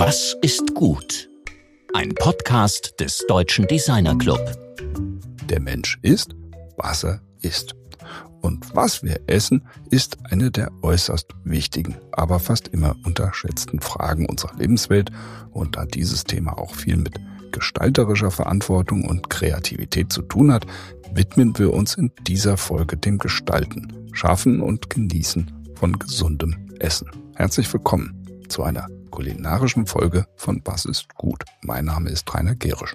[0.00, 1.28] Was ist gut?
[1.92, 4.38] Ein Podcast des Deutschen Designer Club.
[5.50, 6.36] Der Mensch ist,
[6.76, 7.74] was er isst.
[8.40, 14.54] Und was wir essen, ist eine der äußerst wichtigen, aber fast immer unterschätzten Fragen unserer
[14.56, 15.10] Lebenswelt.
[15.50, 17.18] Und da dieses Thema auch viel mit
[17.50, 20.64] gestalterischer Verantwortung und Kreativität zu tun hat,
[21.12, 27.10] widmen wir uns in dieser Folge dem Gestalten, Schaffen und Genießen von gesundem Essen.
[27.34, 28.86] Herzlich willkommen zu einer
[29.18, 31.42] kulinarischen Folge von Was ist gut?
[31.62, 32.94] Mein Name ist Rainer Gerisch.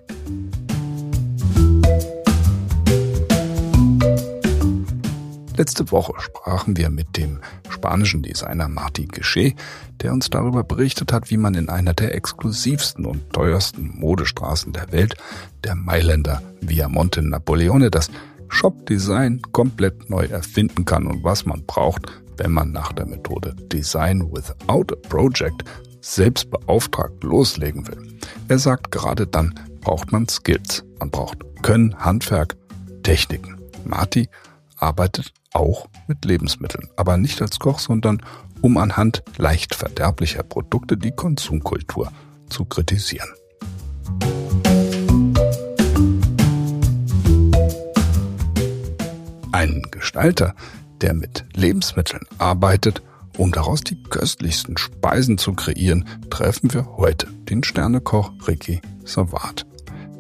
[5.58, 9.58] Letzte Woche sprachen wir mit dem spanischen Designer Marti Geché,
[10.02, 14.94] der uns darüber berichtet hat, wie man in einer der exklusivsten und teuersten Modestraßen der
[14.94, 15.16] Welt,
[15.66, 18.10] der Mailänder Via Monte Napoleone, das
[18.48, 22.06] Shop-Design komplett neu erfinden kann und was man braucht,
[22.38, 25.66] wenn man nach der Methode Design Without a Project
[26.04, 28.20] selbst beauftragt loslegen will.
[28.50, 30.84] Er sagt, gerade dann braucht man Skills.
[31.00, 32.58] Man braucht Können, Handwerk,
[33.04, 33.62] Techniken.
[33.86, 34.28] Marty
[34.78, 38.22] arbeitet auch mit Lebensmitteln, aber nicht als Koch, sondern
[38.62, 42.12] um anhand leicht verderblicher Produkte die Konsumkultur
[42.50, 43.30] zu kritisieren.
[49.52, 50.54] Ein Gestalter,
[51.02, 53.02] der mit Lebensmitteln arbeitet,
[53.38, 59.66] um daraus die köstlichsten Speisen zu kreieren, treffen wir heute den Sternekoch Ricky Savat.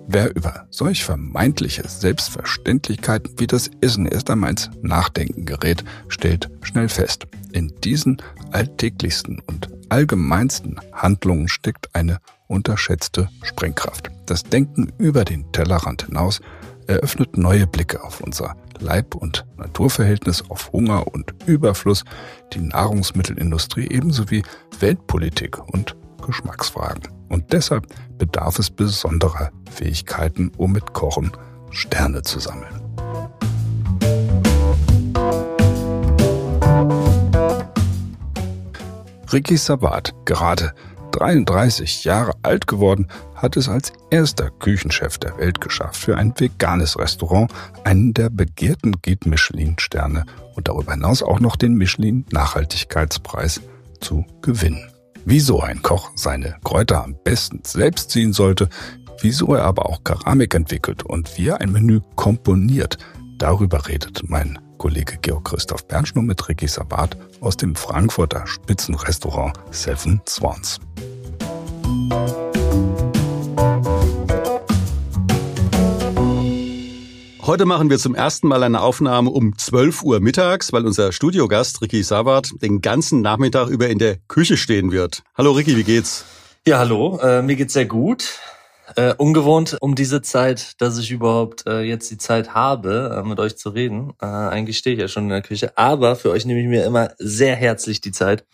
[0.08, 6.89] Wer über solch vermeintliche Selbstverständlichkeiten wie das Essen erst einmal ins Nachdenken gerät, stellt schnell
[6.89, 14.09] fest, in diesen alltäglichsten und allgemeinsten Handlungen steckt eine unterschätzte Sprengkraft.
[14.25, 16.41] Das Denken über den Tellerrand hinaus
[16.88, 22.03] eröffnet neue Blicke auf unser Leib- und Naturverhältnis, auf Hunger und Überfluss,
[22.53, 24.43] die Nahrungsmittelindustrie ebenso wie
[24.79, 27.07] Weltpolitik und Geschmacksfragen.
[27.29, 31.31] Und deshalb bedarf es besonderer Fähigkeiten, um mit Kochen
[31.72, 32.84] Sterne zu sammeln.
[39.34, 40.73] Ricky Sabat, gerade
[41.13, 46.97] 33 Jahre alt geworden, hat es als erster Küchenchef der Welt geschafft, für ein veganes
[47.00, 47.51] Restaurant
[47.84, 50.25] einen der begehrten Guide Michelin Sterne
[50.56, 53.62] und darüber hinaus auch noch den Michelin Nachhaltigkeitspreis
[54.00, 54.94] zu gewinnen
[55.25, 58.69] wieso ein Koch seine Kräuter am besten selbst ziehen sollte,
[59.22, 62.97] wieso er aber auch Keramik entwickelt und wie er ein Menü komponiert.
[63.38, 70.19] Darüber redet mein Kollege Georg Christoph Bernschnur mit Ricky Sabat aus dem Frankfurter Spitzenrestaurant Seven
[70.27, 70.77] Swans.
[77.43, 81.81] Heute machen wir zum ersten Mal eine Aufnahme um 12 Uhr mittags, weil unser Studiogast
[81.81, 85.23] Ricky Savard den ganzen Nachmittag über in der Küche stehen wird.
[85.38, 86.25] Hallo Ricky, wie geht's?
[86.67, 88.38] Ja, hallo, äh, mir geht's sehr gut.
[88.95, 93.39] Äh, ungewohnt um diese Zeit, dass ich überhaupt äh, jetzt die Zeit habe, äh, mit
[93.39, 94.13] euch zu reden.
[94.21, 96.85] Äh, eigentlich stehe ich ja schon in der Küche, aber für euch nehme ich mir
[96.85, 98.45] immer sehr herzlich die Zeit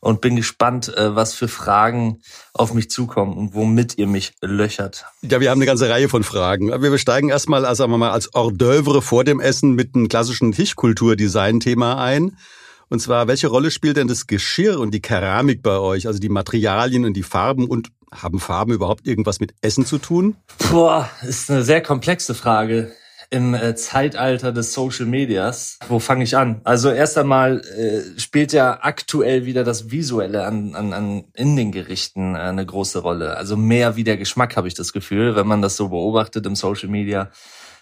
[0.00, 2.20] und bin gespannt, äh, was für Fragen
[2.52, 5.04] auf mich zukommen und womit ihr mich löchert.
[5.22, 6.68] Ja, wir haben eine ganze Reihe von Fragen.
[6.68, 10.08] Wir steigen erstmal, also sagen wir mal, als Hors d'oeuvre vor dem Essen mit einem
[10.08, 12.36] klassischen Tischkultur-Design-Thema ein.
[12.90, 16.06] Und zwar, welche Rolle spielt denn das Geschirr und die Keramik bei euch?
[16.06, 20.36] Also die Materialien und die Farben und haben Farben überhaupt irgendwas mit Essen zu tun?
[20.70, 22.92] Boah, ist eine sehr komplexe Frage
[23.30, 25.78] im äh, Zeitalter des Social Medias.
[25.88, 26.60] Wo fange ich an?
[26.64, 31.70] Also erst einmal äh, spielt ja aktuell wieder das Visuelle an, an, an in den
[31.70, 33.36] Gerichten äh, eine große Rolle.
[33.36, 36.54] Also mehr wie der Geschmack habe ich das Gefühl, wenn man das so beobachtet im
[36.54, 37.30] Social Media.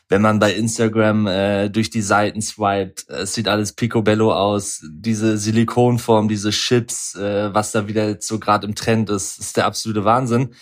[0.08, 4.84] Wenn man bei Instagram äh, durch die Seiten swiped, es sieht alles picobello aus.
[4.88, 9.56] Diese Silikonform, diese Chips, äh, was da wieder jetzt so gerade im Trend ist, ist
[9.56, 10.54] der absolute Wahnsinn.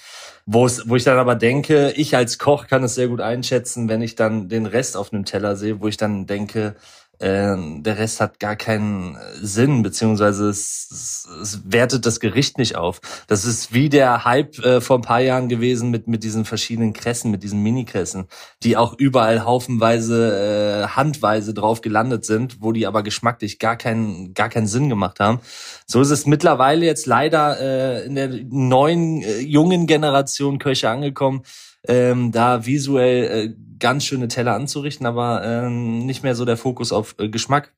[0.47, 3.88] Wo, es, wo ich dann aber denke, ich als Koch kann es sehr gut einschätzen,
[3.88, 6.76] wenn ich dann den Rest auf einem Teller sehe, wo ich dann denke,
[7.19, 12.77] äh, der Rest hat gar keinen Sinn, beziehungsweise es, es, es wertet das Gericht nicht
[12.77, 13.00] auf.
[13.27, 16.93] Das ist wie der Hype äh, vor ein paar Jahren gewesen mit, mit diesen verschiedenen
[16.93, 18.27] Kressen, mit diesen Mini-Kressen,
[18.62, 24.35] die auch überall haufenweise, äh, handweise drauf gelandet sind, wo die aber geschmacklich gar keinen,
[24.35, 25.41] gar keinen Sinn gemacht haben.
[25.87, 31.43] So ist es mittlerweile jetzt leider äh, in der neuen, äh, jungen Generation Köche angekommen,
[31.87, 36.93] ähm, da visuell äh, ganz schöne Teller anzurichten, aber ähm, nicht mehr so der Fokus
[36.93, 37.73] auf äh, Geschmack.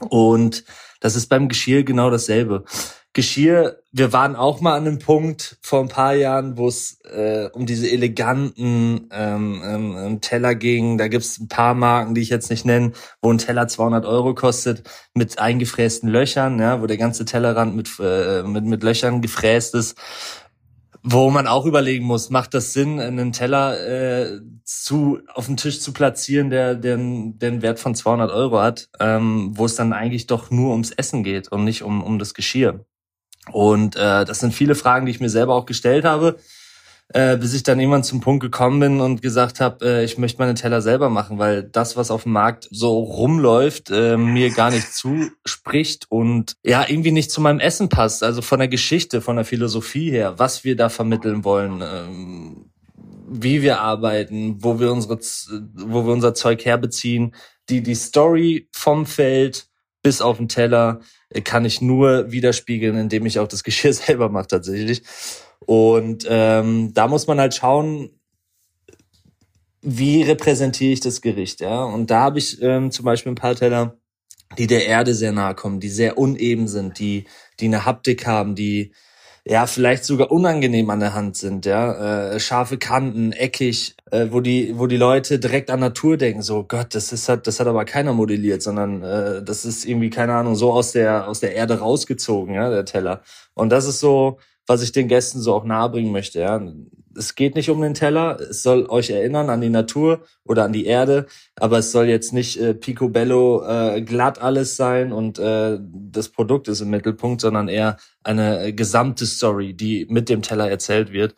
[0.00, 0.64] Und
[1.00, 2.64] das ist beim Geschirr genau dasselbe.
[3.12, 7.48] Geschirr, wir waren auch mal an einem Punkt vor ein paar Jahren, wo es äh,
[7.50, 10.98] um diese eleganten ähm, ähm, ähm Teller ging.
[10.98, 14.34] Da gibt's ein paar Marken, die ich jetzt nicht nenne, wo ein Teller 200 Euro
[14.34, 14.82] kostet,
[15.14, 19.96] mit eingefrästen Löchern, ja, wo der ganze Tellerrand mit, äh, mit, mit Löchern gefräst ist
[21.08, 25.80] Wo man auch überlegen muss, macht das Sinn, einen Teller äh, zu auf den Tisch
[25.80, 30.26] zu platzieren, der den, den Wert von 200 Euro hat, ähm, wo es dann eigentlich
[30.26, 32.84] doch nur ums Essen geht und nicht um, um das Geschirr.
[33.52, 36.38] Und äh, das sind viele Fragen, die ich mir selber auch gestellt habe
[37.08, 40.38] äh, bis ich dann irgendwann zum Punkt gekommen bin und gesagt habe, äh, ich möchte
[40.38, 44.70] meine Teller selber machen, weil das, was auf dem Markt so rumläuft, äh, mir gar
[44.70, 48.24] nicht zuspricht und ja, irgendwie nicht zu meinem Essen passt.
[48.24, 52.70] Also von der Geschichte, von der Philosophie her, was wir da vermitteln wollen, ähm,
[53.28, 55.18] wie wir arbeiten, wo wir unsere,
[55.74, 57.34] wo wir unser Zeug herbeziehen,
[57.68, 59.68] die, die Story vom Feld
[60.02, 61.00] bis auf den Teller
[61.30, 65.02] äh, kann ich nur widerspiegeln, indem ich auch das Geschirr selber mache tatsächlich.
[65.66, 68.10] Und ähm, da muss man halt schauen,
[69.82, 71.84] wie repräsentiere ich das Gericht, ja.
[71.84, 73.96] Und da habe ich ähm, zum Beispiel ein paar Teller,
[74.58, 77.26] die der Erde sehr nahe kommen, die sehr uneben sind, die,
[77.60, 78.92] die eine Haptik haben, die
[79.44, 84.40] ja vielleicht sogar unangenehm an der Hand sind, ja, äh, scharfe Kanten, eckig, äh, wo
[84.40, 87.68] die, wo die Leute direkt an Natur denken, so Gott, das ist halt, das hat
[87.68, 91.54] aber keiner modelliert, sondern äh, das ist irgendwie keine Ahnung so aus der aus der
[91.54, 93.22] Erde rausgezogen, ja, der Teller.
[93.54, 96.40] Und das ist so was ich den Gästen so auch nahebringen möchte.
[96.40, 96.60] Ja.
[97.18, 100.74] Es geht nicht um den Teller, es soll euch erinnern an die Natur oder an
[100.74, 101.26] die Erde,
[101.58, 106.68] aber es soll jetzt nicht äh, picobello äh, glatt alles sein und äh, das Produkt
[106.68, 111.34] ist im Mittelpunkt, sondern eher eine äh, gesamte Story, die mit dem Teller erzählt wird.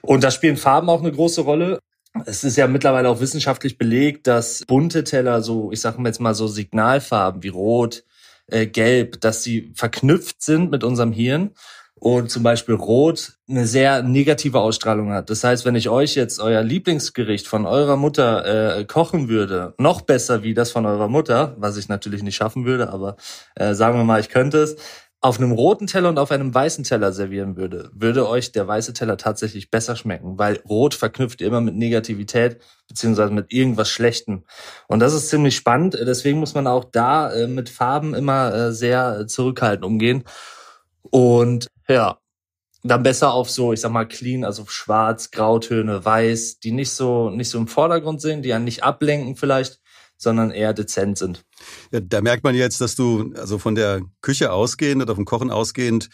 [0.00, 1.80] Und da spielen Farben auch eine große Rolle.
[2.24, 6.34] Es ist ja mittlerweile auch wissenschaftlich belegt, dass bunte Teller, so ich sage jetzt mal
[6.34, 8.04] so Signalfarben wie Rot,
[8.46, 11.50] äh, Gelb, dass sie verknüpft sind mit unserem Hirn
[12.00, 15.28] und zum Beispiel Rot eine sehr negative Ausstrahlung hat.
[15.28, 20.00] Das heißt, wenn ich euch jetzt euer Lieblingsgericht von eurer Mutter äh, kochen würde, noch
[20.00, 23.16] besser wie das von eurer Mutter, was ich natürlich nicht schaffen würde, aber
[23.54, 24.76] äh, sagen wir mal, ich könnte es,
[25.22, 28.94] auf einem roten Teller und auf einem weißen Teller servieren würde, würde euch der weiße
[28.94, 34.44] Teller tatsächlich besser schmecken, weil Rot verknüpft immer mit Negativität beziehungsweise mit irgendwas Schlechtem.
[34.88, 35.98] Und das ist ziemlich spannend.
[36.00, 40.24] Deswegen muss man auch da äh, mit Farben immer äh, sehr zurückhaltend umgehen.
[41.02, 42.18] Und ja,
[42.82, 47.30] dann besser auf so, ich sag mal, clean, also schwarz, Grautöne, weiß, die nicht so,
[47.30, 49.80] nicht so im Vordergrund sind, die ja nicht ablenken vielleicht,
[50.16, 51.44] sondern eher dezent sind.
[51.92, 55.50] Ja, da merkt man jetzt, dass du also von der Küche ausgehend oder vom Kochen
[55.50, 56.08] ausgehend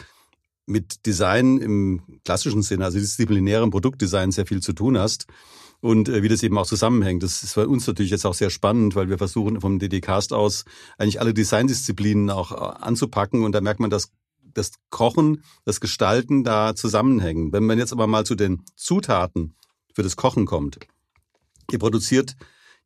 [0.67, 5.27] mit Design im klassischen Sinne, also disziplinärem Produktdesign sehr viel zu tun hast
[5.81, 7.23] und äh, wie das eben auch zusammenhängt.
[7.23, 10.65] Das ist für uns natürlich jetzt auch sehr spannend, weil wir versuchen vom DD-Cast aus
[10.99, 14.11] eigentlich alle Designdisziplinen auch äh, anzupacken und da merkt man, dass
[14.57, 17.53] das Kochen, das Gestalten da zusammenhängen.
[17.53, 19.55] Wenn man jetzt aber mal zu den Zutaten
[19.95, 20.79] für das Kochen kommt.
[21.71, 22.37] Ihr produziert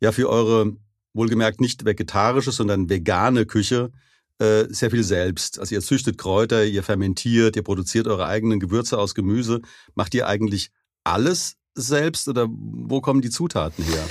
[0.00, 0.76] ja für eure
[1.12, 3.90] wohlgemerkt nicht vegetarische, sondern vegane Küche
[4.38, 5.58] äh, sehr viel selbst.
[5.58, 9.61] Also ihr züchtet Kräuter, ihr fermentiert, ihr produziert eure eigenen Gewürze aus Gemüse.
[9.94, 10.70] Macht ihr eigentlich
[11.05, 14.05] alles selbst oder wo kommen die Zutaten her?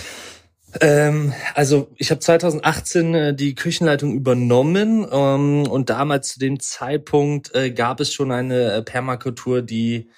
[0.81, 7.55] Ähm, also ich habe 2018 äh, die Küchenleitung übernommen ähm, und damals zu dem Zeitpunkt
[7.55, 10.09] äh, gab es schon eine äh, Permakultur, die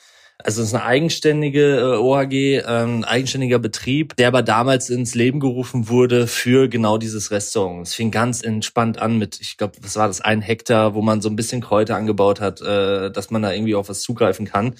[0.44, 5.40] also es ist eine eigenständige äh, OAG, ähm, eigenständiger Betrieb, der aber damals ins Leben
[5.40, 7.88] gerufen wurde für genau dieses Restaurant.
[7.88, 11.22] Es fing ganz entspannt an mit, ich glaube, was war das, ein Hektar, wo man
[11.22, 14.76] so ein bisschen Kräuter angebaut hat, äh, dass man da irgendwie auf was zugreifen kann,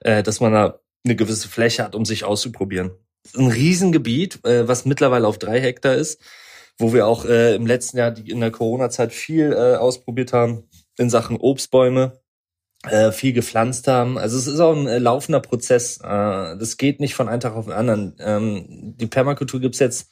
[0.00, 2.92] äh, dass man da eine gewisse Fläche hat, um sich auszuprobieren
[3.36, 6.20] ein Riesengebiet, äh, was mittlerweile auf drei Hektar ist,
[6.78, 10.64] wo wir auch äh, im letzten Jahr die, in der Corona-Zeit viel äh, ausprobiert haben
[10.96, 12.20] in Sachen Obstbäume,
[12.84, 14.18] äh, viel gepflanzt haben.
[14.18, 15.98] Also es ist auch ein äh, laufender Prozess.
[15.98, 18.16] Äh, das geht nicht von einem Tag auf den anderen.
[18.18, 20.10] Ähm, die Permakultur gibt's jetzt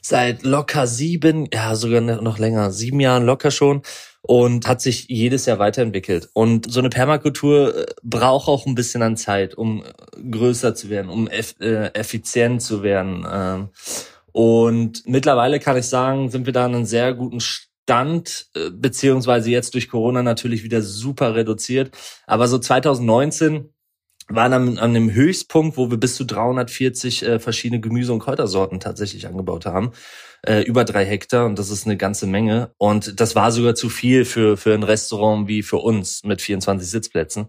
[0.00, 3.82] seit locker sieben, ja sogar noch länger, sieben Jahren locker schon
[4.22, 6.28] und hat sich jedes Jahr weiterentwickelt.
[6.34, 10.90] Und so eine Permakultur äh, braucht auch ein bisschen an Zeit, um äh, größer zu
[10.90, 13.26] werden, um äh, effizient zu werden.
[13.30, 13.68] Ähm.
[14.32, 19.74] Und mittlerweile kann ich sagen, sind wir da an einem sehr guten Stand, beziehungsweise jetzt
[19.74, 21.90] durch Corona natürlich wieder super reduziert.
[22.28, 23.70] Aber so 2019
[24.28, 28.78] waren an, an dem Höchstpunkt, wo wir bis zu 340 äh, verschiedene Gemüse- und Kräutersorten
[28.78, 29.90] tatsächlich angebaut haben
[30.46, 32.70] äh, über drei Hektar und das ist eine ganze Menge.
[32.78, 36.88] Und das war sogar zu viel für, für ein Restaurant wie für uns mit 24
[36.88, 37.48] Sitzplätzen.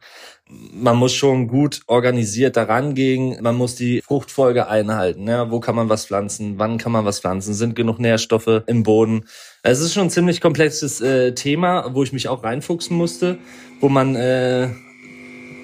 [0.50, 3.42] Man muss schon gut organisiert daran gehen.
[3.42, 5.28] Man muss die Fruchtfolge einhalten.
[5.28, 6.56] Ja, wo kann man was pflanzen?
[6.58, 7.54] Wann kann man was pflanzen?
[7.54, 9.26] Sind genug Nährstoffe im Boden?
[9.64, 13.38] Es ist schon ein ziemlich komplexes äh, Thema, wo ich mich auch reinfuchsen musste,
[13.80, 14.70] wo man äh,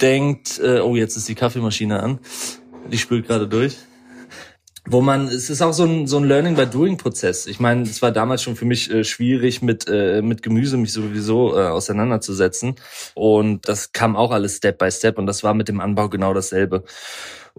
[0.01, 2.19] denkt, äh, oh, jetzt ist die Kaffeemaschine an.
[2.89, 3.75] Die spült gerade durch.
[4.89, 7.45] Wo man, es ist auch so ein, so ein Learning by Doing Prozess.
[7.45, 10.93] Ich meine, es war damals schon für mich äh, schwierig, mit, äh, mit Gemüse mich
[10.93, 12.75] sowieso äh, auseinanderzusetzen.
[13.13, 16.33] Und das kam auch alles Step by Step und das war mit dem Anbau genau
[16.33, 16.83] dasselbe.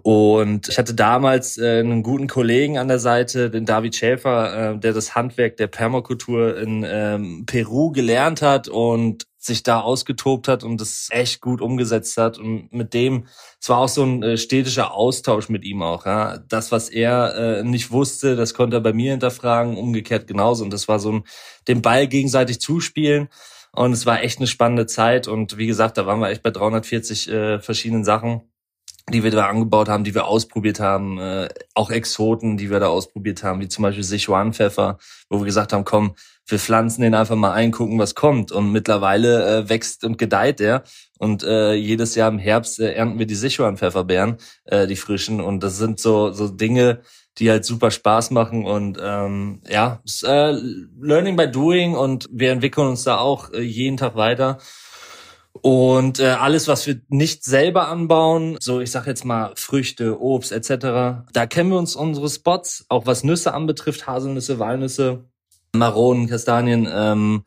[0.01, 4.79] Und ich hatte damals äh, einen guten Kollegen an der Seite, den David Schäfer, äh,
[4.79, 10.65] der das Handwerk der Permakultur in ähm, Peru gelernt hat und sich da ausgetobt hat
[10.65, 12.37] und das echt gut umgesetzt hat.
[12.37, 13.27] Und mit dem,
[13.59, 16.05] es war auch so ein äh, städtischer Austausch mit ihm auch.
[16.05, 16.37] Ja.
[16.37, 20.65] Das, was er äh, nicht wusste, das konnte er bei mir hinterfragen, umgekehrt genauso.
[20.65, 21.23] Und das war so ein,
[21.69, 23.29] den Ball gegenseitig zuspielen.
[23.71, 25.29] Und es war echt eine spannende Zeit.
[25.29, 28.41] Und wie gesagt, da waren wir echt bei 340 äh, verschiedenen Sachen
[29.11, 32.87] die wir da angebaut haben, die wir ausprobiert haben, äh, auch Exoten, die wir da
[32.87, 34.97] ausprobiert haben, wie zum Beispiel Sichuan-Pfeffer,
[35.29, 36.15] wo wir gesagt haben, komm,
[36.51, 38.51] wir pflanzen den einfach mal ein, gucken, was kommt.
[38.51, 40.83] Und mittlerweile äh, wächst und gedeiht er.
[41.17, 45.41] Und äh, jedes Jahr im Herbst äh, ernten wir die Sichuan-Pfefferbeeren, äh, die frischen.
[45.41, 47.01] Und das sind so, so Dinge,
[47.37, 48.65] die halt super Spaß machen.
[48.65, 50.55] Und ähm, ja, äh,
[50.99, 54.59] Learning by Doing und wir entwickeln uns da auch äh, jeden Tag weiter.
[55.61, 60.51] Und äh, alles, was wir nicht selber anbauen, so ich sag jetzt mal Früchte, Obst
[60.51, 65.25] etc., da kennen wir uns unsere Spots, auch was Nüsse anbetrifft, Haselnüsse, Walnüsse,
[65.75, 66.87] Maronen, Kastanien.
[66.91, 67.43] Ähm,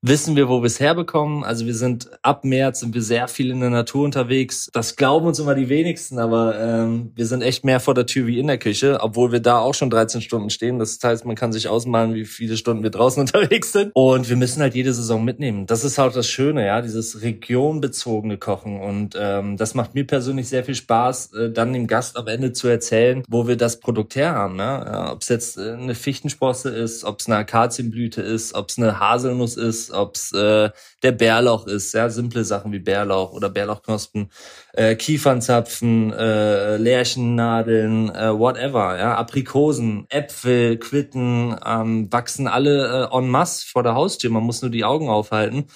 [0.00, 1.42] wissen wir, wo wir es herbekommen.
[1.44, 4.70] Also wir sind ab März sind wir sehr viel in der Natur unterwegs.
[4.72, 8.26] Das glauben uns immer die wenigsten, aber ähm, wir sind echt mehr vor der Tür
[8.26, 10.78] wie in der Küche, obwohl wir da auch schon 13 Stunden stehen.
[10.78, 13.90] Das heißt, man kann sich ausmalen, wie viele Stunden wir draußen unterwegs sind.
[13.94, 15.66] Und wir müssen halt jede Saison mitnehmen.
[15.66, 18.80] Das ist halt das Schöne, ja, dieses regionbezogene Kochen.
[18.80, 22.52] Und ähm, das macht mir persönlich sehr viel Spaß, äh, dann dem Gast am Ende
[22.52, 24.56] zu erzählen, wo wir das Produkt her haben.
[24.56, 24.62] Ne?
[24.62, 28.78] Ja, ob es jetzt äh, eine Fichtensprosse ist, ob es eine Akazienblüte ist, ob es
[28.78, 30.70] eine Haselnuss ist, ist, ob es äh,
[31.02, 34.30] der Bärlauch ist, ja, simple Sachen wie Bärlauch oder Bärlauchknospen,
[34.74, 43.28] äh, Kiefernzapfen, äh, Lärchennadeln, äh, whatever, ja, Aprikosen, Äpfel, Quitten, ähm, wachsen alle äh, en
[43.28, 44.30] masse vor der Haustür.
[44.30, 45.66] Man muss nur die Augen aufhalten.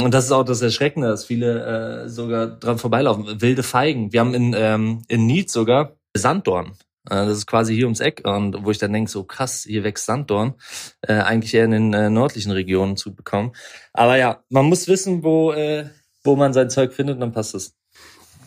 [0.00, 3.40] Und das ist auch das Erschreckende, dass viele äh, sogar dran vorbeilaufen.
[3.40, 4.12] Wilde Feigen.
[4.12, 6.72] Wir haben in, ähm, in Nied sogar Sanddorn.
[7.10, 9.84] Äh, das ist quasi hier ums Eck und wo ich dann denke, so krass, hier
[9.84, 10.54] wächst Sanddorn,
[11.02, 13.52] äh, eigentlich eher in den äh, nördlichen Regionen zu bekommen.
[13.92, 15.88] Aber ja, man muss wissen, wo, äh,
[16.24, 17.74] wo man sein Zeug findet, dann passt es.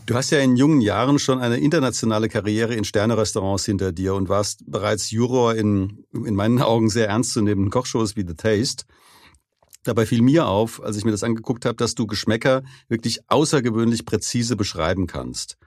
[0.06, 4.28] Du hast ja in jungen Jahren schon eine internationale Karriere in Sternerestaurants hinter dir und
[4.28, 8.86] warst bereits Juror in, in meinen Augen sehr ernstzunehmenden Kochshows wie The Taste.
[9.84, 14.06] Dabei fiel mir auf, als ich mir das angeguckt habe, dass du Geschmäcker wirklich außergewöhnlich
[14.06, 15.58] präzise beschreiben kannst.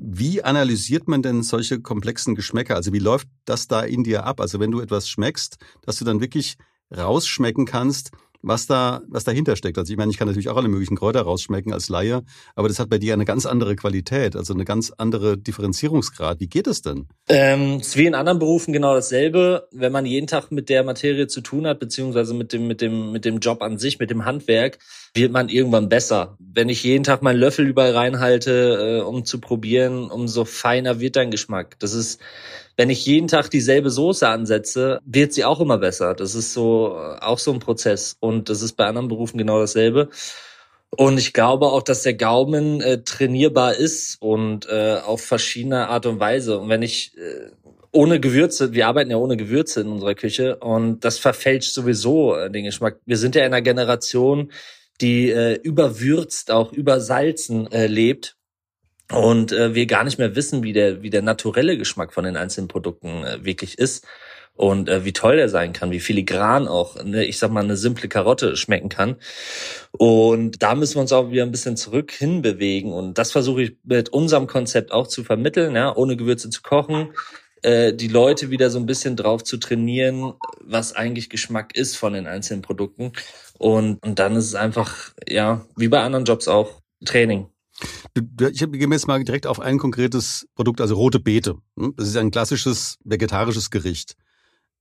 [0.00, 2.76] Wie analysiert man denn solche komplexen Geschmäcker?
[2.76, 4.40] Also wie läuft das da in dir ab?
[4.40, 6.56] Also wenn du etwas schmeckst, dass du dann wirklich
[6.96, 9.78] rausschmecken kannst, was da, was dahinter steckt.
[9.78, 12.22] Also ich meine, ich kann natürlich auch alle möglichen Kräuter rausschmecken als Laie,
[12.54, 16.40] aber das hat bei dir eine ganz andere Qualität, also eine ganz andere Differenzierungsgrad.
[16.40, 17.08] Wie geht es denn?
[17.28, 19.68] Ähm, ist wie in anderen Berufen genau dasselbe.
[19.72, 23.12] Wenn man jeden Tag mit der Materie zu tun hat, beziehungsweise mit dem, mit dem,
[23.12, 24.78] mit dem Job an sich, mit dem Handwerk,
[25.14, 26.36] wird man irgendwann besser.
[26.38, 31.16] Wenn ich jeden Tag meinen Löffel überall reinhalte, äh, um zu probieren, umso feiner wird
[31.16, 31.78] dein Geschmack.
[31.78, 32.20] Das ist,
[32.78, 36.14] wenn ich jeden Tag dieselbe Soße ansetze, wird sie auch immer besser.
[36.14, 40.10] Das ist so auch so ein Prozess und das ist bei anderen Berufen genau dasselbe.
[40.96, 46.06] Und ich glaube auch, dass der Gaumen äh, trainierbar ist und äh, auf verschiedene Art
[46.06, 46.60] und Weise.
[46.60, 47.50] Und wenn ich äh,
[47.90, 52.48] ohne Gewürze, wir arbeiten ja ohne Gewürze in unserer Küche und das verfälscht sowieso äh,
[52.48, 53.00] den Geschmack.
[53.04, 54.52] Wir sind ja in einer Generation,
[55.00, 58.37] die äh, überwürzt, auch übersalzen äh, lebt
[59.12, 62.36] und äh, wir gar nicht mehr wissen, wie der wie der naturelle Geschmack von den
[62.36, 64.06] einzelnen Produkten äh, wirklich ist
[64.58, 67.76] und äh, wie toll der sein kann, wie filigran auch, ne, ich sag mal, eine
[67.76, 69.16] simple Karotte schmecken kann.
[69.92, 73.76] Und da müssen wir uns auch wieder ein bisschen zurück hinbewegen und das versuche ich
[73.84, 77.10] mit unserem Konzept auch zu vermitteln, ja, ohne Gewürze zu kochen,
[77.62, 82.12] äh, die Leute wieder so ein bisschen drauf zu trainieren, was eigentlich Geschmack ist von
[82.12, 83.12] den einzelnen Produkten.
[83.58, 87.48] Und, und dann ist es einfach, ja, wie bei anderen Jobs auch, Training.
[88.14, 91.56] Ich gehe jetzt mal direkt auf ein konkretes Produkt, also rote Beete.
[91.78, 91.94] Hm?
[91.96, 94.16] Das ist ein klassisches vegetarisches Gericht.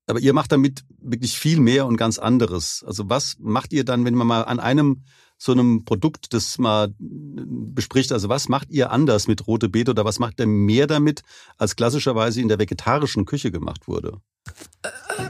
[0.07, 2.83] Aber ihr macht damit wirklich viel mehr und ganz anderes.
[2.87, 5.03] Also was macht ihr dann, wenn man mal an einem
[5.37, 8.11] so einem Produkt das mal bespricht?
[8.11, 11.21] Also was macht ihr anders mit rote Beete oder was macht ihr mehr damit,
[11.57, 14.21] als klassischerweise in der vegetarischen Küche gemacht wurde?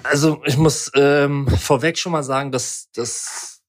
[0.04, 3.62] Also ich muss ähm, vorweg schon mal sagen, dass das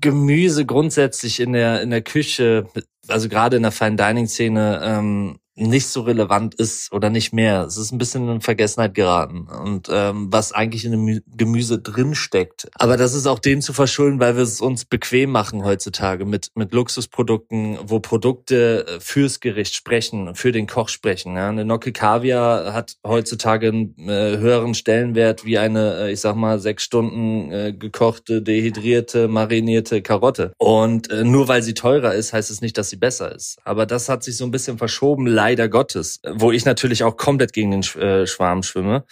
[0.00, 2.66] Gemüse grundsätzlich in der in der Küche,
[3.08, 7.62] also gerade in der Fine Dining Szene, ähm, nicht so relevant ist oder nicht mehr.
[7.62, 12.14] Es ist ein bisschen in Vergessenheit geraten und ähm, was eigentlich in dem Gemüse drin
[12.14, 12.68] steckt.
[12.74, 16.48] Aber das ist auch dem zu verschulden, weil wir es uns bequem machen heutzutage mit
[16.54, 21.36] mit Luxusprodukten, wo Produkte äh, fürs Gericht sprechen, für den Koch sprechen.
[21.36, 21.48] Ja.
[21.48, 26.58] Eine Nocke Kaviar hat heutzutage einen äh, höheren Stellenwert wie eine, äh, ich sag mal,
[26.58, 30.52] sechs Stunden äh, gekochte, dehydrierte, marinierte Karotte.
[30.58, 33.58] Und äh, nur weil sie teurer ist, heißt es nicht, dass sie besser ist.
[33.64, 37.52] Aber das hat sich so ein bisschen verschoben leider Gottes, wo ich natürlich auch komplett
[37.52, 39.04] gegen den äh, Schwarm schwimme.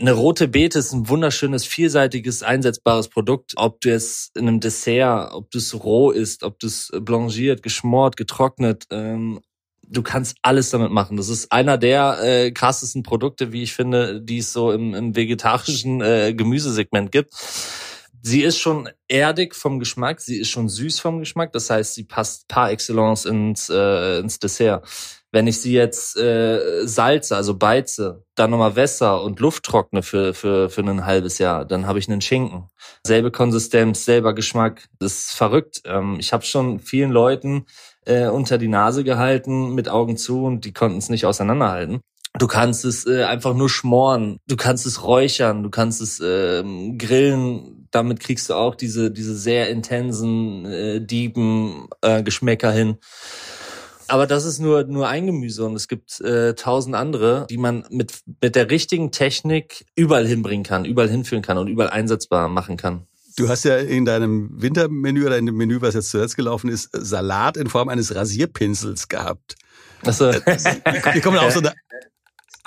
[0.00, 3.52] Eine rote Beete ist ein wunderschönes, vielseitiges, einsetzbares Produkt.
[3.56, 7.62] Ob du es in einem Dessert, ob du es roh isst, ob du es blanchiert,
[7.62, 9.40] geschmort, getrocknet, ähm,
[9.82, 11.16] du kannst alles damit machen.
[11.16, 15.14] Das ist einer der äh, krassesten Produkte, wie ich finde, die es so im, im
[15.14, 17.34] vegetarischen äh, Gemüsesegment gibt.
[18.20, 22.04] Sie ist schon erdig vom Geschmack, sie ist schon süß vom Geschmack, das heißt, sie
[22.04, 24.84] passt par excellence ins, äh, ins Dessert.
[25.30, 30.32] Wenn ich sie jetzt äh, salze, also beize, dann nochmal Wässer und Luft trockne für,
[30.32, 32.68] für, für ein halbes Jahr, dann habe ich einen Schinken.
[33.06, 34.88] Selbe Konsistenz, selber Geschmack.
[34.98, 35.82] Das ist verrückt.
[35.84, 37.66] Ähm, ich habe schon vielen Leuten
[38.06, 42.00] äh, unter die Nase gehalten mit Augen zu und die konnten es nicht auseinanderhalten.
[42.38, 46.62] Du kannst es äh, einfach nur schmoren, du kannst es räuchern, du kannst es äh,
[46.96, 47.88] grillen.
[47.90, 52.98] Damit kriegst du auch diese diese sehr intensen äh, Dieben äh, Geschmäcker hin.
[54.08, 57.84] Aber das ist nur, nur ein Gemüse und es gibt äh, tausend andere, die man
[57.90, 62.76] mit, mit der richtigen Technik überall hinbringen kann, überall hinführen kann und überall einsetzbar machen
[62.76, 63.06] kann.
[63.36, 66.90] Du hast ja in deinem Wintermenü oder in dem Menü, was jetzt zuletzt gelaufen ist,
[66.92, 69.54] Salat in Form eines Rasierpinsels gehabt.
[70.04, 71.72] Also, wir kommen auf so eine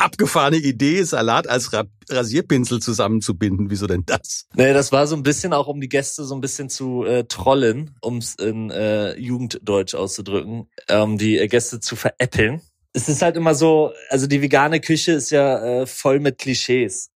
[0.01, 1.71] abgefahrene Idee, Salat als
[2.09, 3.69] Rasierpinsel zusammenzubinden.
[3.69, 4.47] Wieso denn das?
[4.55, 7.25] Nee, das war so ein bisschen auch, um die Gäste so ein bisschen zu äh,
[7.25, 12.61] trollen, um es in äh, Jugenddeutsch auszudrücken, ähm, die Gäste zu veräppeln.
[12.93, 17.10] Es ist halt immer so, also die vegane Küche ist ja äh, voll mit Klischees.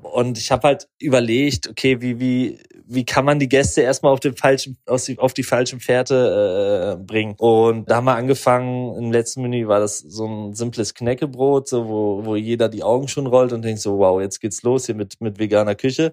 [0.00, 4.20] Und ich habe halt überlegt, okay, wie, wie, wie kann man die Gäste erstmal auf
[4.20, 7.34] den falschen, auf die falschen Fährte äh, bringen?
[7.36, 11.88] Und da haben wir angefangen, im letzten Menü war das so ein simples Knäckebrot, so
[11.88, 14.94] wo, wo jeder die Augen schon rollt und denkt so, wow, jetzt geht's los hier
[14.94, 16.12] mit, mit veganer Küche.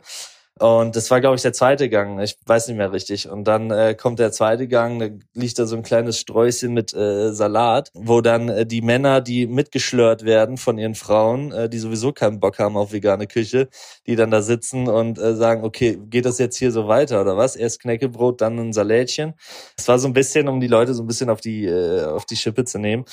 [0.58, 2.22] Und das war, glaube ich, der zweite Gang.
[2.22, 3.28] Ich weiß nicht mehr richtig.
[3.28, 6.94] Und dann äh, kommt der zweite Gang, da liegt da so ein kleines Sträußchen mit
[6.94, 11.80] äh, Salat, wo dann äh, die Männer, die mitgeschlört werden von ihren Frauen, äh, die
[11.80, 13.68] sowieso keinen Bock haben auf vegane Küche,
[14.08, 17.36] die dann da sitzen und äh, sagen, okay, geht das jetzt hier so weiter oder
[17.36, 17.58] was?
[17.58, 19.34] Erst Knäckebrot, dann ein Salätchen.
[19.78, 22.26] Es war so ein bisschen, um die Leute so ein bisschen auf die, äh, auf
[22.26, 23.04] die Schippe zu nehmen.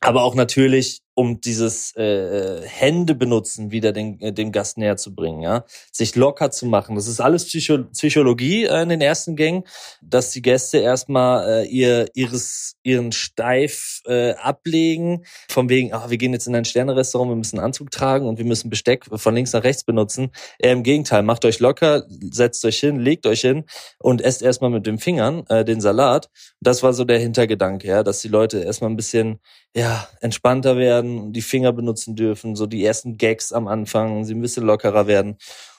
[0.00, 5.14] Aber auch natürlich um dieses äh, Hände benutzen wieder den, äh, dem Gast näher zu
[5.14, 6.96] bringen, ja, sich locker zu machen.
[6.96, 9.64] Das ist alles Psycho Psychologie äh, in den ersten Gängen,
[10.02, 16.18] dass die Gäste erstmal äh, ihr ihres ihren Steif äh, ablegen, von wegen, ach, wir
[16.18, 19.34] gehen jetzt in ein Sternerestaurant, wir müssen einen Anzug tragen und wir müssen Besteck von
[19.34, 20.30] links nach rechts benutzen.
[20.58, 23.64] Eher im Gegenteil, macht euch locker, setzt euch hin, legt euch hin
[23.98, 26.28] und esst erstmal mit den Fingern äh, den Salat.
[26.60, 29.38] Das war so der Hintergedanke, ja, dass die Leute erstmal ein bisschen
[29.74, 34.34] ja entspannter werden werden, die Finger benutzen dürfen, so die ersten Gags am Anfang, sie
[34.34, 35.36] ein bisschen lockerer werden.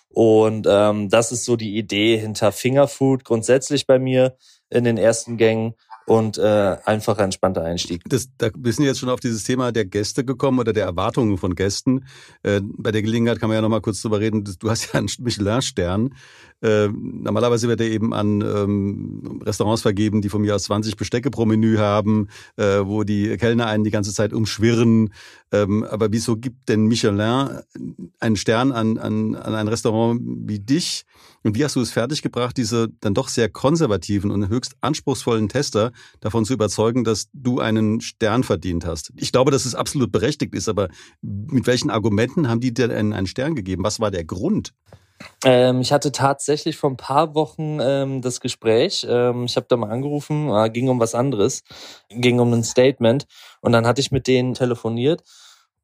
[0.09, 4.38] Und ähm, das ist so die Idee hinter Fingerfood grundsätzlich bei mir
[4.69, 5.75] in den ersten Gängen
[6.07, 8.01] und äh, einfacher, entspannter Einstieg.
[8.07, 11.38] Das, da wir sind jetzt schon auf dieses Thema der Gäste gekommen oder der Erwartungen
[11.38, 12.05] von Gästen.
[12.43, 14.43] Äh, bei der Gelegenheit kann man ja noch mal kurz drüber reden.
[14.59, 16.13] Du hast ja einen Michelin-Stern.
[16.61, 21.29] Äh, normalerweise wird er eben an ähm, Restaurants vergeben, die von mir aus 20 Bestecke
[21.29, 25.13] pro Menü haben, äh, wo die Kellner einen die ganze Zeit umschwirren.
[25.51, 27.59] Ähm, aber wieso gibt denn Michelin
[28.19, 31.05] einen Stern an, an, an ein Restaurant wie dich?
[31.43, 35.91] Und wie hast du es fertiggebracht, diese dann doch sehr konservativen und höchst anspruchsvollen Tester
[36.19, 39.11] davon zu überzeugen, dass du einen Stern verdient hast?
[39.15, 40.89] Ich glaube, dass es absolut berechtigt ist, aber
[41.21, 43.83] mit welchen Argumenten haben die dir einen Stern gegeben?
[43.83, 44.73] Was war der Grund?
[45.43, 49.06] Ähm, ich hatte tatsächlich vor ein paar Wochen ähm, das Gespräch.
[49.10, 51.63] Ähm, ich habe da mal angerufen, äh, ging um was anderes,
[52.10, 53.25] ging um ein Statement
[53.62, 55.23] und dann hatte ich mit denen telefoniert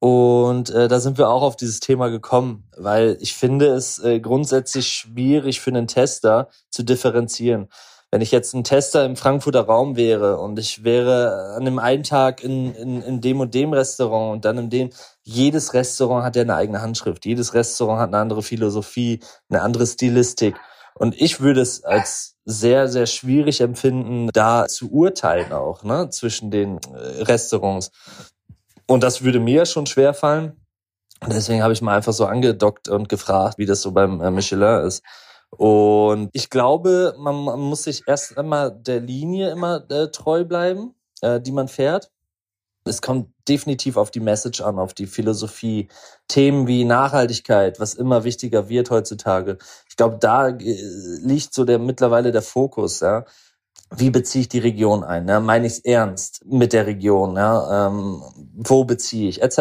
[0.04, 4.20] und äh, da sind wir auch auf dieses Thema gekommen, weil ich finde es äh,
[4.20, 7.70] grundsätzlich schwierig für einen Tester zu differenzieren.
[8.12, 12.04] Wenn ich jetzt ein Tester im Frankfurter Raum wäre und ich wäre an dem einen
[12.04, 14.90] Tag in, in, in dem und dem Restaurant und dann in dem,
[15.24, 19.88] jedes Restaurant hat ja eine eigene Handschrift, jedes Restaurant hat eine andere Philosophie, eine andere
[19.88, 20.56] Stilistik.
[20.96, 26.52] Und ich würde es als sehr, sehr schwierig empfinden, da zu urteilen auch, ne, zwischen
[26.52, 27.92] den äh, Restaurants.
[28.88, 30.62] Und das würde mir schon schwer fallen.
[31.28, 34.86] Deswegen habe ich mal einfach so angedockt und gefragt, wie das so beim äh, Michelin
[34.86, 35.02] ist.
[35.58, 40.96] Und ich glaube, man, man muss sich erst einmal der Linie immer äh, treu bleiben,
[41.22, 42.10] äh, die man fährt.
[42.84, 45.88] Es kommt definitiv auf die Message an, auf die Philosophie.
[46.28, 49.58] Themen wie Nachhaltigkeit, was immer wichtiger wird heutzutage.
[49.88, 50.78] Ich glaube, da äh,
[51.22, 53.02] liegt so der mittlerweile der Fokus.
[53.02, 53.26] Ja.
[53.96, 55.28] Wie beziehe ich die Region ein?
[55.28, 55.42] Ja?
[55.42, 57.36] Meine ich es ernst mit der Region?
[57.36, 57.88] Ja?
[57.88, 58.24] Ähm,
[58.56, 59.42] wo beziehe ich?
[59.42, 59.60] Etc.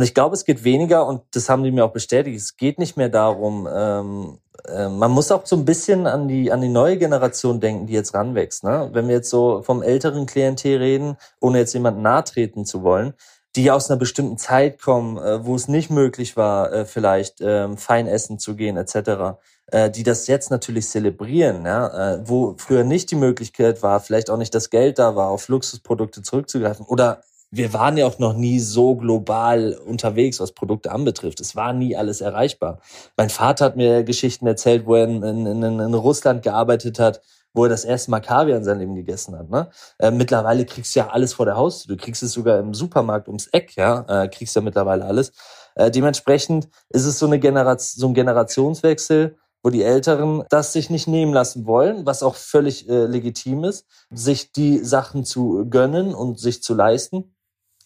[0.00, 2.78] Und ich glaube, es geht weniger, und das haben die mir auch bestätigt, es geht
[2.78, 6.70] nicht mehr darum, ähm, äh, man muss auch so ein bisschen an die, an die
[6.70, 8.64] neue Generation denken, die jetzt ranwächst.
[8.64, 8.88] Ne?
[8.94, 13.12] Wenn wir jetzt so vom älteren Klientel reden, ohne jetzt jemanden nahtreten zu wollen,
[13.56, 17.68] die aus einer bestimmten Zeit kommen, äh, wo es nicht möglich war, äh, vielleicht äh,
[17.76, 19.36] fein essen zu gehen etc.,
[19.66, 22.14] äh, die das jetzt natürlich zelebrieren, ja?
[22.14, 25.48] äh, wo früher nicht die Möglichkeit war, vielleicht auch nicht das Geld da war, auf
[25.48, 27.20] Luxusprodukte zurückzugreifen oder
[27.52, 31.40] wir waren ja auch noch nie so global unterwegs, was Produkte anbetrifft.
[31.40, 32.80] Es war nie alles erreichbar.
[33.16, 37.20] Mein Vater hat mir Geschichten erzählt, wo er in, in, in Russland gearbeitet hat,
[37.52, 39.50] wo er das erste Mal Kaviar in seinem Leben gegessen hat.
[39.50, 39.68] Ne?
[39.98, 41.96] Äh, mittlerweile kriegst du ja alles vor der Haustür.
[41.96, 45.32] Du kriegst es sogar im Supermarkt ums Eck, ja, äh, kriegst ja mittlerweile alles.
[45.74, 50.88] Äh, dementsprechend ist es so, eine Generation, so ein Generationswechsel, wo die Älteren das sich
[50.88, 56.14] nicht nehmen lassen wollen, was auch völlig äh, legitim ist, sich die Sachen zu gönnen
[56.14, 57.34] und sich zu leisten.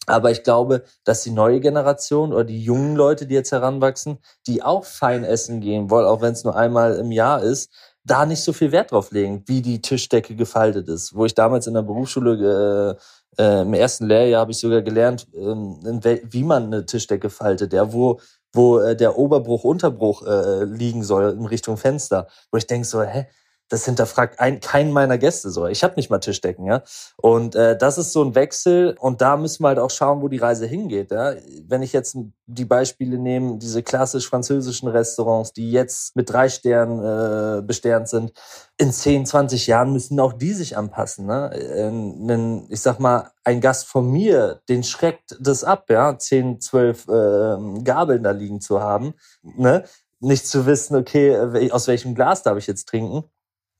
[0.06, 4.62] Aber ich glaube, dass die neue Generation oder die jungen Leute, die jetzt heranwachsen, die
[4.62, 7.70] auch fein essen gehen wollen, auch wenn es nur einmal im Jahr ist,
[8.04, 11.14] da nicht so viel Wert drauf legen, wie die Tischdecke gefaltet ist.
[11.14, 12.98] Wo ich damals in der Berufsschule
[13.38, 17.72] äh, äh, im ersten Lehrjahr habe ich sogar gelernt, ähm, wie man eine Tischdecke faltet,
[17.72, 18.20] ja, wo
[18.54, 23.02] wo äh, der Oberbruch Unterbruch äh, liegen soll in Richtung Fenster, wo ich denke so,
[23.02, 23.26] hä,
[23.74, 25.66] das hinterfragt ein, keinen meiner Gäste so.
[25.66, 26.82] Ich habe nicht mal Tischdecken, ja.
[27.16, 30.28] Und äh, das ist so ein Wechsel und da müssen wir halt auch schauen, wo
[30.28, 31.10] die Reise hingeht.
[31.10, 31.34] Ja?
[31.66, 37.00] Wenn ich jetzt die Beispiele nehme, diese klassisch französischen Restaurants, die jetzt mit drei Sternen
[37.00, 38.32] äh, besternt sind,
[38.76, 41.26] in 10, 20 Jahren müssen auch die sich anpassen.
[41.26, 41.50] Ne?
[41.52, 47.08] Äh, ich sag mal, ein Gast von mir, den schreckt das ab, ja, 10, 12
[47.08, 49.14] äh, Gabeln da liegen zu haben.
[49.42, 49.84] Ne?
[50.20, 53.24] Nicht zu wissen, okay, aus welchem Glas darf ich jetzt trinken.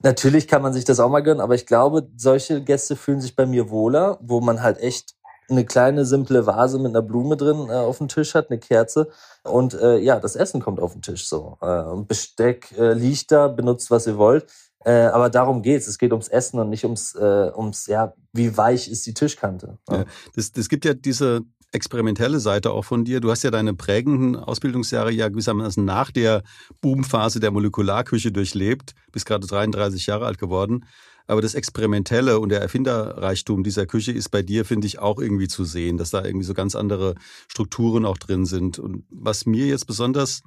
[0.05, 3.35] Natürlich kann man sich das auch mal gönnen, aber ich glaube, solche Gäste fühlen sich
[3.35, 5.15] bei mir wohler, wo man halt echt
[5.49, 9.09] eine kleine simple Vase mit einer Blume drin äh, auf dem Tisch hat, eine Kerze
[9.45, 11.57] und äh, ja, das Essen kommt auf den Tisch so.
[11.63, 14.47] Äh, Besteck äh, liegt da, benutzt was ihr wollt,
[14.85, 15.87] äh, aber darum geht's.
[15.87, 19.79] Es geht ums Essen und nicht ums äh, ums ja, wie weich ist die Tischkante.
[19.89, 20.01] Ja.
[20.01, 20.05] Ja,
[20.37, 21.41] das, das gibt ja diese
[21.75, 23.21] experimentelle Seite auch von dir.
[23.21, 26.43] Du hast ja deine prägenden Ausbildungsjahre ja gewissermaßen nach der
[26.81, 30.85] Boomphase der Molekularküche durchlebt, bist gerade 33 Jahre alt geworden.
[31.27, 35.49] Aber das Experimentelle und der Erfinderreichtum dieser Küche ist bei dir, finde ich, auch irgendwie
[35.49, 37.15] zu sehen, dass da irgendwie so ganz andere
[37.49, 38.79] Strukturen auch drin sind.
[38.79, 40.43] Und was mir jetzt besonders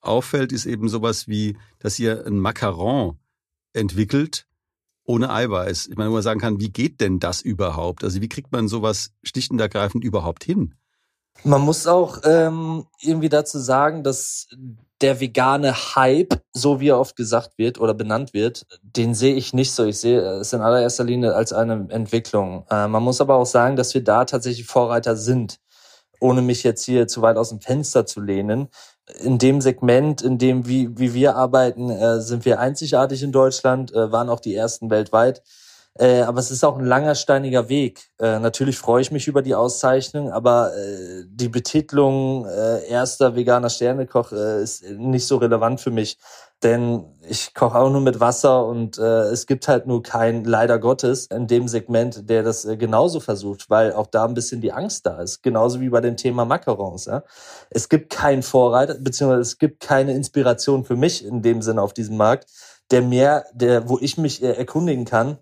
[0.00, 3.18] auffällt, ist eben sowas wie, dass ihr ein Macaron
[3.72, 4.47] entwickelt,
[5.08, 5.86] ohne Eiweiß.
[5.86, 8.04] Ich meine, wo man sagen kann, wie geht denn das überhaupt?
[8.04, 10.74] Also wie kriegt man sowas schlicht überhaupt hin?
[11.44, 14.48] Man muss auch ähm, irgendwie dazu sagen, dass
[15.00, 19.54] der vegane Hype, so wie er oft gesagt wird oder benannt wird, den sehe ich
[19.54, 19.84] nicht so.
[19.84, 22.66] Ich sehe es in allererster Linie als eine Entwicklung.
[22.68, 25.58] Äh, man muss aber auch sagen, dass wir da tatsächlich Vorreiter sind
[26.20, 28.68] ohne mich jetzt hier zu weit aus dem Fenster zu lehnen
[29.20, 33.92] in dem Segment, in dem wie, wie wir arbeiten, äh, sind wir einzigartig in Deutschland,
[33.92, 35.42] äh, waren auch die ersten weltweit.
[35.98, 38.10] Äh, aber es ist auch ein langer, steiniger Weg.
[38.20, 43.68] Äh, natürlich freue ich mich über die Auszeichnung, aber äh, die Betitlung äh, erster veganer
[43.68, 46.16] Sternekoch äh, ist nicht so relevant für mich.
[46.62, 50.78] Denn ich koche auch nur mit Wasser und äh, es gibt halt nur kein, leider
[50.80, 54.72] Gottes, in dem Segment, der das äh, genauso versucht, weil auch da ein bisschen die
[54.72, 55.42] Angst da ist.
[55.42, 57.06] Genauso wie bei dem Thema Macarons.
[57.06, 57.22] Ja?
[57.70, 61.92] Es gibt keinen Vorreiter, beziehungsweise es gibt keine Inspiration für mich in dem Sinne auf
[61.92, 62.50] diesem Markt,
[62.90, 65.38] der mehr, der, wo ich mich äh, erkundigen kann,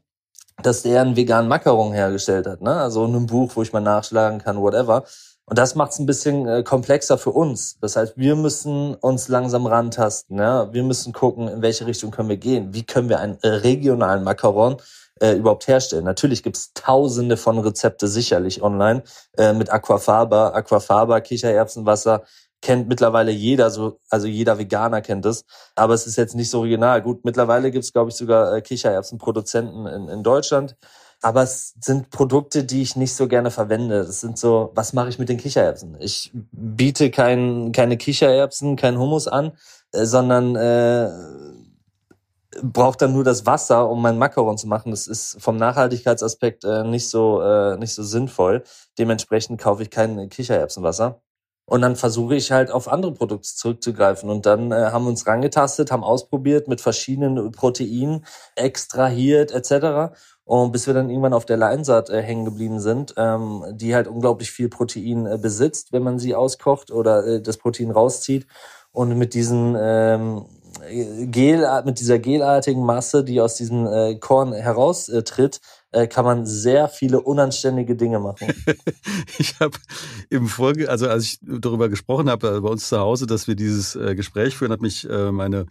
[0.63, 2.61] dass der einen veganen Macaron hergestellt hat.
[2.61, 2.75] Ne?
[2.75, 5.05] Also in einem Buch, wo ich mal nachschlagen kann, whatever.
[5.49, 7.79] Und das macht es ein bisschen äh, komplexer für uns.
[7.81, 10.39] Das heißt, wir müssen uns langsam rantasten.
[10.39, 10.73] Ja?
[10.73, 12.75] Wir müssen gucken, in welche Richtung können wir gehen.
[12.75, 14.79] Wie können wir einen äh, regionalen Macaron
[15.21, 16.05] äh, überhaupt herstellen?
[16.05, 19.05] Natürlich gibt's tausende von Rezepte sicherlich online
[19.39, 22.25] äh, mit Aquafaba, Aquafaba, Kichererbsenwasser,
[22.67, 25.45] kennt mittlerweile jeder, so, also jeder Veganer kennt es.
[25.77, 27.01] Aber es ist jetzt nicht so regional.
[27.01, 30.77] Gut, mittlerweile gibt's, glaube ich, sogar äh, Kichererbsenproduzenten in, in Deutschland.
[31.23, 34.05] Aber es sind Produkte, die ich nicht so gerne verwende.
[34.05, 35.97] Das sind so, was mache ich mit den Kichererbsen?
[36.01, 39.53] Ich biete kein, keine Kichererbsen, kein Hummus an,
[39.93, 41.09] äh, sondern äh,
[42.65, 44.91] brauche dann nur das Wasser, um meinen Macaron zu machen.
[44.91, 48.65] Das ist vom Nachhaltigkeitsaspekt äh, nicht so äh, nicht so sinnvoll.
[48.99, 51.21] Dementsprechend kaufe ich kein Kichererbsenwasser.
[51.67, 54.31] Und dann versuche ich halt auf andere Produkte zurückzugreifen.
[54.31, 58.25] Und dann äh, haben wir uns rangetastet, haben ausprobiert mit verschiedenen Proteinen,
[58.55, 60.17] extrahiert etc.
[60.45, 64.07] Und bis wir dann irgendwann auf der Leinsaat äh, hängen geblieben sind, ähm, die halt
[64.07, 68.47] unglaublich viel Protein äh, besitzt, wenn man sie auskocht oder äh, das Protein rauszieht.
[68.93, 70.47] Und mit diesen ähm,
[70.81, 75.61] Gel, mit dieser gelartigen Masse, die aus diesem äh, Korn heraustritt,
[75.93, 78.53] äh, kann man sehr viele unanständige Dinge machen.
[79.39, 79.77] ich habe
[80.31, 83.57] im Folge, also als ich darüber gesprochen habe äh, bei uns zu Hause, dass wir
[83.57, 85.67] dieses äh, Gespräch führen, hat mich äh, meine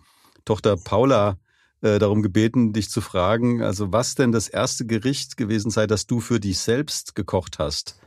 [0.45, 1.37] Tochter Paula
[1.81, 6.07] äh, darum gebeten, dich zu fragen, also was denn das erste Gericht gewesen sei, das
[6.07, 7.99] du für dich selbst gekocht hast?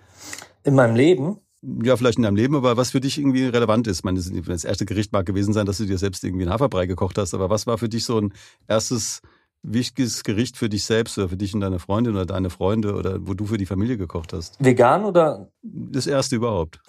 [0.64, 1.40] In meinem Leben?
[1.62, 3.98] Ja, vielleicht in deinem Leben, aber was für dich irgendwie relevant ist.
[3.98, 6.86] Ich meine, das erste Gericht mag gewesen sein, dass du dir selbst irgendwie einen Haferbrei
[6.86, 8.32] gekocht hast, aber was war für dich so ein
[8.68, 9.22] erstes
[9.62, 13.26] wichtiges Gericht für dich selbst oder für dich und deine Freundin oder deine Freunde oder
[13.26, 14.56] wo du für die Familie gekocht hast?
[14.64, 15.48] Vegan oder?
[15.62, 16.80] Das erste überhaupt.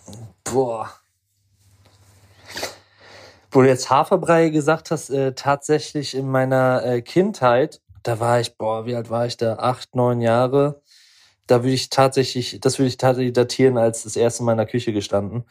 [0.43, 0.89] Boah.
[3.51, 8.55] Wo du jetzt Haferbrei gesagt hast, äh, tatsächlich in meiner äh, Kindheit, da war ich,
[8.57, 9.55] boah, wie alt war ich da?
[9.55, 10.81] Acht, neun Jahre.
[11.49, 14.67] Da würde ich tatsächlich, das würde ich tatsächlich datieren, als das erste Mal in der
[14.67, 15.45] Küche gestanden.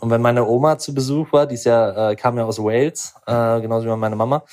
[0.00, 3.14] Und wenn meine Oma zu Besuch war, die ist ja, äh, kam ja aus Wales,
[3.26, 4.44] äh, genauso wie meine Mama.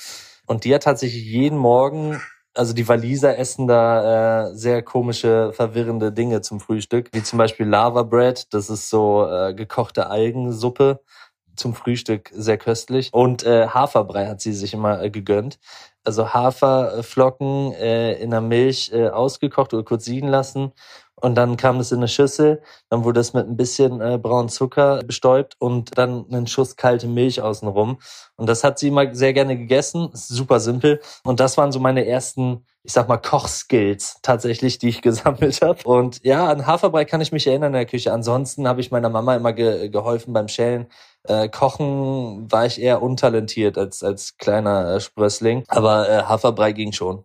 [0.46, 2.20] Und die hat tatsächlich jeden Morgen
[2.54, 7.66] also die Waliser essen da äh, sehr komische, verwirrende Dinge zum Frühstück, wie zum Beispiel
[7.66, 11.00] Lava Bread, das ist so äh, gekochte Algensuppe
[11.56, 13.10] zum Frühstück sehr köstlich.
[13.12, 15.58] Und äh, Haferbrei hat sie sich immer äh, gegönnt.
[16.04, 20.72] Also Haferflocken äh, in der Milch äh, ausgekocht oder kurz sieden lassen.
[21.20, 24.48] Und dann kam es in eine Schüssel, dann wurde es mit ein bisschen äh, braunen
[24.48, 27.98] Zucker bestäubt und dann einen Schuss kalte Milch außenrum.
[28.36, 30.08] Und das hat sie immer sehr gerne gegessen.
[30.14, 31.00] super simpel.
[31.24, 35.82] Und das waren so meine ersten ich sag mal, Kochskills tatsächlich, die ich gesammelt habe.
[35.84, 38.12] Und ja, an Haferbrei kann ich mich erinnern in der Küche.
[38.12, 40.86] Ansonsten habe ich meiner Mama immer ge geholfen beim Schälen.
[41.24, 45.64] Äh, Kochen war ich eher untalentiert als, als kleiner äh, Sprössling.
[45.68, 47.24] Aber äh, Haferbrei ging schon.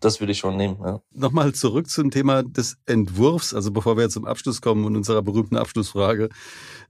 [0.00, 0.78] Das würde ich schon nehmen.
[0.84, 1.00] Ja.
[1.12, 5.56] Nochmal zurück zum Thema des Entwurfs, also bevor wir zum Abschluss kommen und unserer berühmten
[5.56, 6.28] Abschlussfrage.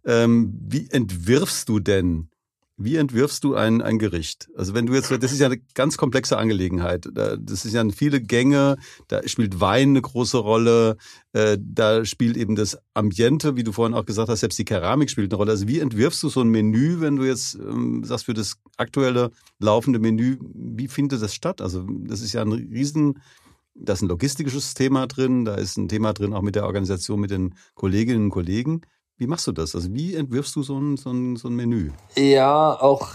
[0.06, 2.31] Ähm, wie entwirfst du denn
[2.84, 4.48] wie entwirfst du ein, ein Gericht?
[4.56, 7.08] Also wenn du jetzt, das ist ja eine ganz komplexe Angelegenheit.
[7.12, 8.76] Das ist ja viele Gänge,
[9.08, 10.96] da spielt Wein eine große Rolle,
[11.32, 15.10] äh, da spielt eben das Ambiente, wie du vorhin auch gesagt hast, selbst die Keramik
[15.10, 15.52] spielt eine Rolle.
[15.52, 19.30] Also wie entwirfst du so ein Menü, wenn du jetzt ähm, sagst, für das aktuelle
[19.58, 21.60] laufende Menü, wie findet das statt?
[21.60, 23.20] Also das ist ja ein riesen,
[23.74, 27.20] da ist ein logistisches Thema drin, da ist ein Thema drin auch mit der Organisation,
[27.20, 28.82] mit den Kolleginnen und Kollegen.
[29.22, 29.76] Wie machst du das?
[29.76, 31.92] Also wie entwirfst du so ein, so ein, so ein Menü?
[32.16, 33.10] Ja, auch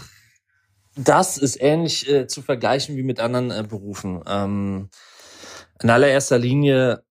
[0.96, 4.22] das ist ähnlich äh, zu vergleichen wie mit anderen äh, Berufen.
[4.26, 4.88] Ähm,
[5.82, 7.04] in allererster Linie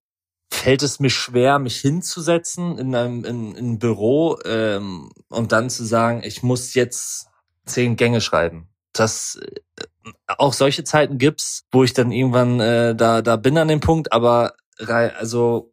[0.50, 5.70] fällt es mir schwer, mich hinzusetzen in einem, in, in einem Büro ähm, und dann
[5.70, 7.28] zu sagen, ich muss jetzt
[7.66, 8.68] zehn Gänge schreiben.
[8.92, 13.68] Das äh, auch solche Zeiten gibt's, wo ich dann irgendwann äh, da da bin an
[13.68, 14.54] dem Punkt, aber
[14.88, 15.72] also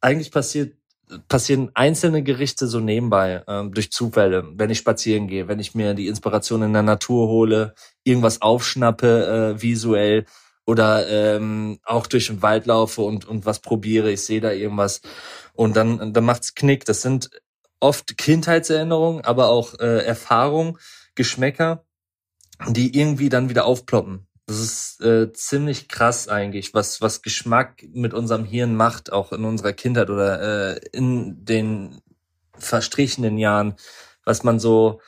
[0.00, 0.77] eigentlich passiert
[1.28, 5.94] passieren einzelne Gerichte so nebenbei ähm, durch Zufälle, wenn ich spazieren gehe, wenn ich mir
[5.94, 10.26] die Inspiration in der Natur hole, irgendwas aufschnappe äh, visuell
[10.66, 15.00] oder ähm, auch durch den Wald laufe und und was probiere, ich sehe da irgendwas
[15.54, 16.84] und dann dann macht's Knick.
[16.84, 17.30] Das sind
[17.80, 20.78] oft Kindheitserinnerungen, aber auch äh, Erfahrungen,
[21.14, 21.84] Geschmäcker,
[22.68, 24.27] die irgendwie dann wieder aufploppen.
[24.48, 29.44] Das ist äh, ziemlich krass eigentlich, was, was Geschmack mit unserem Hirn macht, auch in
[29.44, 32.00] unserer Kindheit oder äh, in den
[32.56, 33.74] verstrichenen Jahren,
[34.24, 35.02] was man so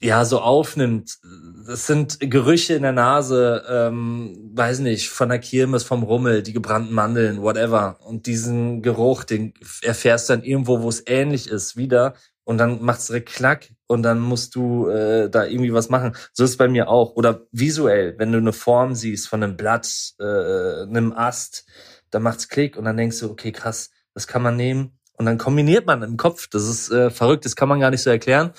[0.00, 1.20] ja so aufnimmt.
[1.68, 6.52] Das sind Gerüche in der Nase, ähm, weiß nicht, von der Kirmes, vom Rummel, die
[6.52, 8.00] gebrannten Mandeln, whatever.
[8.00, 12.82] Und diesen Geruch, den erfährst du dann irgendwo, wo es ähnlich ist, wieder und dann
[12.82, 16.16] macht's direkt klack und dann musst du äh, da irgendwie was machen.
[16.32, 17.14] So ist bei mir auch.
[17.14, 21.66] Oder visuell, wenn du eine Form siehst von einem Blatt, äh, einem Ast,
[22.10, 24.98] dann macht's Klick und dann denkst du, okay, krass, das kann man nehmen.
[25.18, 26.48] Und dann kombiniert man im Kopf.
[26.48, 28.52] Das ist äh, verrückt, das kann man gar nicht so erklären.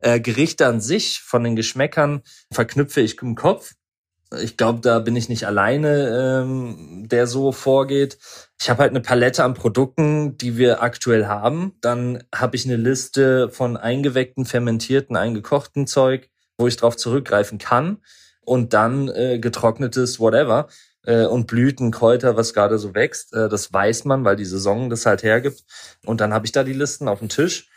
[0.00, 2.20] Äh, Gerichte an sich, von den Geschmäckern,
[2.52, 3.72] verknüpfe ich im Kopf.
[4.40, 8.18] Ich glaube, da bin ich nicht alleine, ähm, der so vorgeht.
[8.60, 11.74] Ich habe halt eine Palette an Produkten, die wir aktuell haben.
[11.80, 17.98] Dann habe ich eine Liste von eingeweckten, fermentierten, eingekochten Zeug, wo ich drauf zurückgreifen kann.
[18.40, 20.68] Und dann äh, getrocknetes Whatever
[21.06, 23.32] äh, und Blüten, Kräuter, was gerade so wächst.
[23.34, 25.64] Äh, das weiß man, weil die Saison das halt hergibt.
[26.04, 27.70] Und dann habe ich da die Listen auf dem Tisch.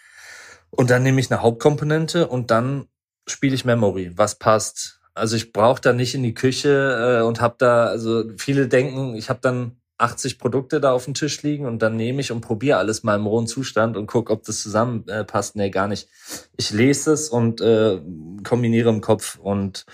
[0.69, 2.88] Und dann nehme ich eine Hauptkomponente und dann
[3.27, 4.12] spiele ich Memory.
[4.15, 4.96] Was passt?
[5.17, 9.15] Also ich brauche da nicht in die Küche äh, und habe da, also viele denken,
[9.15, 12.41] ich habe dann 80 Produkte da auf dem Tisch liegen und dann nehme ich und
[12.41, 15.56] probiere alles mal im rohen Zustand und gucke, ob das zusammenpasst.
[15.56, 16.08] Äh, nee, gar nicht.
[16.56, 17.99] Ich lese es und äh,
[18.43, 19.86] kombiniere im Kopf und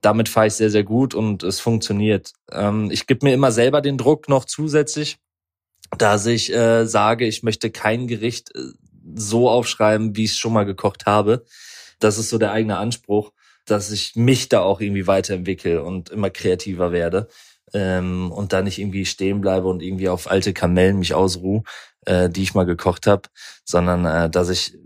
[0.00, 2.32] damit fahre ich sehr, sehr gut und es funktioniert.
[2.52, 5.18] Ähm, ich gebe mir immer selber den Druck noch zusätzlich,
[5.96, 8.60] dass ich äh, sage, ich möchte kein Gericht äh,
[9.14, 11.44] so aufschreiben, wie ich es schon mal gekocht habe.
[11.98, 13.32] Das ist so der eigene Anspruch,
[13.70, 17.28] dass ich mich da auch irgendwie weiterentwickle und immer kreativer werde
[17.72, 21.62] ähm, und da nicht irgendwie stehen bleibe und irgendwie auf alte Kamellen mich ausruhe,
[22.06, 23.28] äh, die ich mal gekocht habe,
[23.64, 24.76] sondern äh, dass ich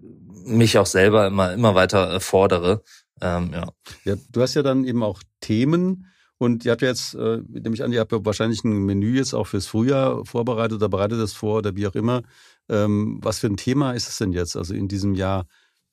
[0.44, 2.82] mich auch selber immer immer weiter äh, fordere.
[3.20, 3.68] Ähm, ja.
[4.04, 6.06] ja, du hast ja dann eben auch Themen.
[6.38, 9.16] Und ihr habt ja jetzt, äh, nehme ich an, ihr habt ja wahrscheinlich ein Menü
[9.16, 12.22] jetzt auch fürs Frühjahr vorbereitet oder bereitet das vor oder wie auch immer.
[12.68, 15.46] Ähm, was für ein Thema ist es denn jetzt, also in diesem Jahr,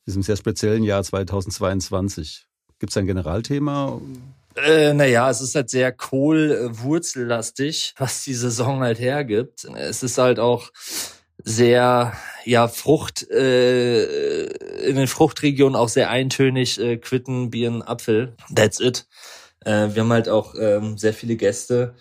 [0.07, 2.48] diesem sehr speziellen Jahr 2022?
[2.79, 4.01] Gibt es ein Generalthema?
[4.55, 9.65] Äh, naja, es ist halt sehr kohlwurzellastig, was die Saison halt hergibt.
[9.75, 10.71] Es ist halt auch
[11.43, 12.13] sehr,
[12.45, 14.45] ja, Frucht, äh,
[14.87, 18.33] in den Fruchtregionen auch sehr eintönig, äh, Quitten, Bieren, Apfel.
[18.53, 19.07] That's it.
[19.63, 21.95] Äh, wir haben halt auch ähm, sehr viele Gäste,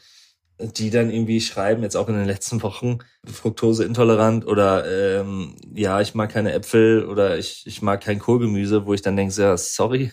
[0.61, 6.01] die dann irgendwie schreiben, jetzt auch in den letzten Wochen, Fructose intolerant oder ähm, ja,
[6.01, 9.57] ich mag keine Äpfel oder ich, ich mag kein Kohlgemüse, wo ich dann denke, ja,
[9.57, 10.11] sorry,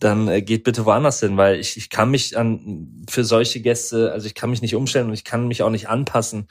[0.00, 4.12] dann äh, geht bitte woanders hin, weil ich, ich kann mich an für solche Gäste,
[4.12, 6.48] also ich kann mich nicht umstellen und ich kann mich auch nicht anpassen.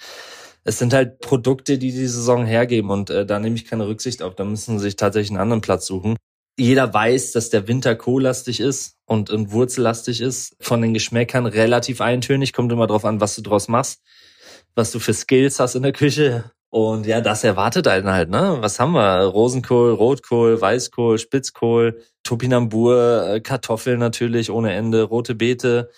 [0.63, 4.21] Es sind halt Produkte, die die Saison hergeben und äh, da nehme ich keine Rücksicht
[4.23, 4.36] auf.
[4.36, 6.15] Da müssen sie sich tatsächlich einen anderen Platz suchen.
[6.58, 10.56] Jeder weiß, dass der Winter kohlastig ist und, und wurzellastig ist.
[10.60, 12.54] Von den Geschmäckern relativ eintönig.
[12.54, 14.02] Kommt immer drauf an, was du draus machst,
[14.76, 16.52] was du für Skills hast in der Küche.
[16.70, 18.58] Und ja, das erwartet einen halt, ne?
[18.62, 19.26] Was haben wir?
[19.26, 25.92] Rosenkohl, Rotkohl, Weißkohl, Spitzkohl, Topinambur, äh, Kartoffeln natürlich ohne Ende, rote Beete,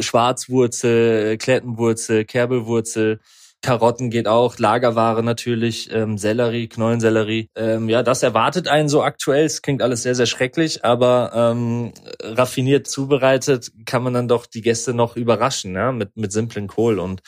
[0.00, 3.20] Schwarzwurzel, Klettenwurzel, Kerbelwurzel.
[3.62, 7.48] Karotten geht auch, Lagerware natürlich, ähm, Sellerie, Knollensellerie.
[7.54, 9.44] Ähm, ja, das erwartet einen so aktuell.
[9.44, 14.62] Es klingt alles sehr, sehr schrecklich, aber ähm, raffiniert zubereitet kann man dann doch die
[14.62, 16.98] Gäste noch überraschen, ja, mit, mit simplen Kohl.
[16.98, 17.22] Und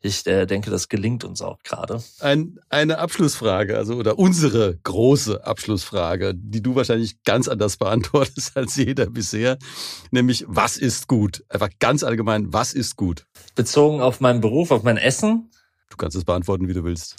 [0.00, 2.02] ich äh, denke, das gelingt uns auch gerade.
[2.20, 8.76] Ein, eine Abschlussfrage, also oder unsere große Abschlussfrage, die du wahrscheinlich ganz anders beantwortest als
[8.76, 9.58] jeder bisher,
[10.12, 11.44] nämlich was ist gut?
[11.48, 13.26] Einfach ganz allgemein, was ist gut?
[13.56, 15.48] Bezogen auf meinen Beruf, auf mein Essen
[15.92, 17.16] Du kannst es beantworten, wie du willst.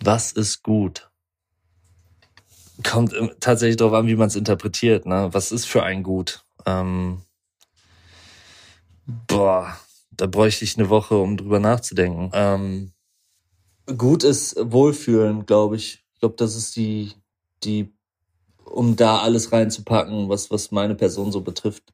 [0.00, 1.10] Was ist gut?
[2.82, 5.04] Kommt tatsächlich darauf an, wie man es interpretiert.
[5.04, 5.28] Ne?
[5.32, 6.42] Was ist für ein gut?
[6.64, 7.20] Ähm,
[9.26, 9.76] boah,
[10.10, 12.30] da bräuchte ich eine Woche, um drüber nachzudenken.
[12.32, 12.92] Ähm,
[13.98, 16.02] gut ist Wohlfühlen, glaube ich.
[16.14, 17.12] Ich glaube, das ist die,
[17.62, 17.92] die,
[18.64, 21.92] um da alles reinzupacken, was, was meine Person so betrifft.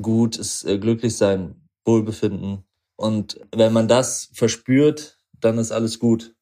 [0.00, 2.64] Gut ist äh, glücklich sein, Wohlbefinden,
[2.96, 6.34] und wenn man das verspürt, dann ist alles gut.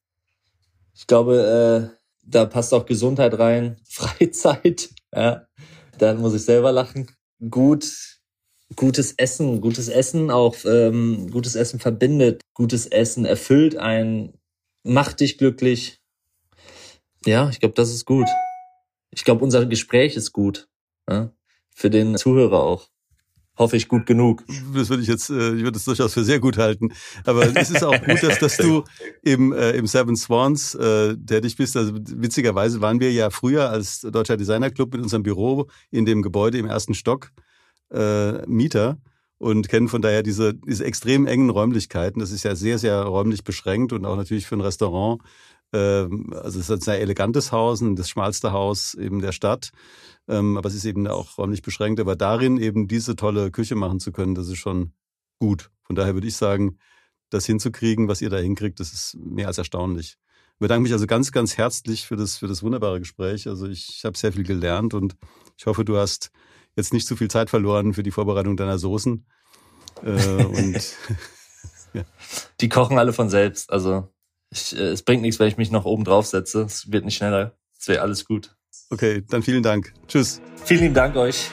[0.95, 4.91] Ich glaube, äh, da passt auch Gesundheit rein, Freizeit.
[5.15, 5.47] Ja,
[5.99, 7.11] dann muss ich selber lachen.
[7.51, 8.21] Gut,
[8.77, 14.39] gutes Essen, gutes Essen auch, ähm, gutes Essen verbindet, gutes Essen erfüllt einen,
[14.85, 16.01] macht dich glücklich.
[17.25, 18.29] Ja, ich glaube, das ist gut.
[19.11, 20.69] Ich glaube, unser Gespräch ist gut.
[21.09, 21.33] Ja?
[21.75, 22.92] Für den Zuhörer auch
[23.57, 24.45] hoffe ich, gut genug.
[24.75, 26.93] Das würde ich jetzt, äh, ich würde es durchaus für sehr gut halten.
[27.25, 28.85] Aber es ist auch gut, dass, dass du
[29.23, 31.77] im, äh, im Seven Swans äh, tätig bist.
[31.77, 36.23] Also witzigerweise waren wir ja früher als Deutscher Designer Club mit unserem Büro in dem
[36.23, 37.31] Gebäude im ersten Stock
[37.91, 38.99] äh, Mieter
[39.39, 42.21] und kennen von daher diese, diese extrem engen Räumlichkeiten.
[42.21, 45.21] Das ist ja sehr, sehr räumlich beschränkt und auch natürlich für ein Restaurant.
[45.73, 49.73] Äh, also es ist ein sehr elegantes Haus, das schmalste Haus eben der Stadt.
[50.29, 52.01] Ähm, aber es ist eben auch räumlich beschränkt.
[52.01, 54.93] Aber darin eben diese tolle Küche machen zu können, das ist schon
[55.39, 55.71] gut.
[55.83, 56.79] Von daher würde ich sagen,
[57.31, 60.19] das hinzukriegen, was ihr da hinkriegt, das ist mehr als erstaunlich.
[60.55, 63.49] Ich bedanke mich also ganz, ganz herzlich für das, für das wunderbare Gespräch.
[63.49, 65.17] Also ich, ich habe sehr viel gelernt und
[65.57, 66.31] ich hoffe, du hast
[66.77, 69.27] jetzt nicht zu viel Zeit verloren für die Vorbereitung deiner Soßen.
[70.05, 70.75] Äh, und,
[71.95, 72.05] ja.
[72.61, 73.73] Die kochen alle von selbst.
[73.73, 74.09] Also
[74.53, 76.63] ich, äh, es bringt nichts, wenn ich mich noch oben drauf setze.
[76.63, 77.57] Es wird nicht schneller.
[77.79, 78.55] Es wäre alles gut.
[78.91, 79.93] Okay, dann vielen Dank.
[80.07, 80.41] Tschüss.
[80.65, 81.51] Vielen Dank euch.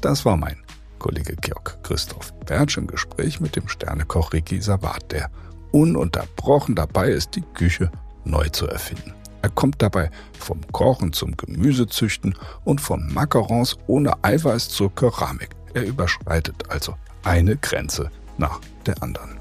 [0.00, 0.56] Das war mein
[0.98, 5.30] Kollege Georg Christoph Bertsch im Gespräch mit dem Sternekoch Ricky Sabat, der
[5.72, 7.90] ununterbrochen dabei ist, die Küche
[8.24, 9.14] neu zu erfinden.
[9.42, 15.50] Er kommt dabei vom Kochen zum Gemüsezüchten und von Macarons ohne Eiweiß zur Keramik.
[15.74, 16.94] Er überschreitet also
[17.26, 19.40] eine Grenze nach der anderen.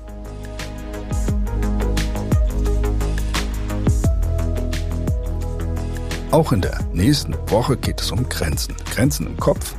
[6.31, 8.75] Auch in der nächsten Woche geht es um Grenzen.
[8.91, 9.75] Grenzen im Kopf,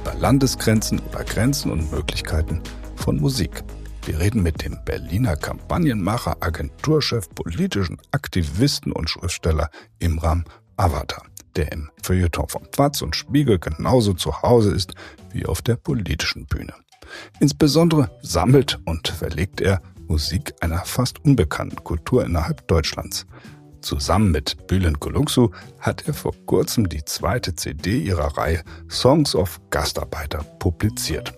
[0.00, 2.62] über Landesgrenzen, über Grenzen und Möglichkeiten
[2.94, 3.64] von Musik.
[4.06, 10.44] Wir reden mit dem Berliner Kampagnenmacher, Agenturchef, politischen Aktivisten und Schriftsteller Imram
[10.76, 11.24] Avatar,
[11.56, 14.94] der im Feuilleton von Platz und Spiegel genauso zu Hause ist
[15.32, 16.72] wie auf der politischen Bühne.
[17.40, 23.26] Insbesondere sammelt und verlegt er Musik einer fast unbekannten Kultur innerhalb Deutschlands.
[23.80, 29.60] Zusammen mit Bülent Kolungsu hat er vor kurzem die zweite CD ihrer Reihe Songs of
[29.70, 31.32] Gastarbeiter publiziert.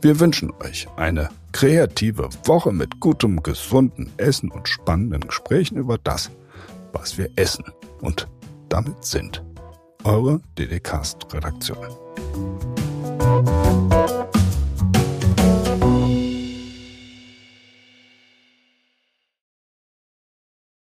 [0.00, 6.30] Wir wünschen euch eine kreative Woche mit gutem, gesunden Essen und spannenden Gesprächen über das,
[6.92, 7.64] was wir essen
[8.00, 8.28] und
[8.68, 9.42] damit sind.
[10.04, 11.78] Eure DDcast-Redaktion.